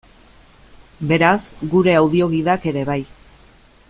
Beraz, 1.11 1.43
gure 1.75 1.95
audio-gidak 2.01 2.67
ere 2.73 2.87
bai. 2.93 3.01